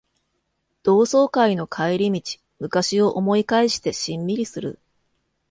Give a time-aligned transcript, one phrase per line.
[0.81, 4.79] 同窓会の帰り道、昔を思い返してしんみりする